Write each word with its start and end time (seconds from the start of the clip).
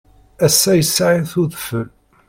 Ass-a, 0.45 0.71
issaɣ-itt 0.77 1.33
udfel. 1.41 1.87